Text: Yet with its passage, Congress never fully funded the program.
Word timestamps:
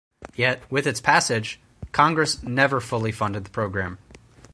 Yet 0.35 0.63
with 0.71 0.87
its 0.87 0.99
passage, 0.99 1.59
Congress 1.91 2.41
never 2.41 2.81
fully 2.81 3.11
funded 3.11 3.43
the 3.43 3.51
program. 3.51 3.99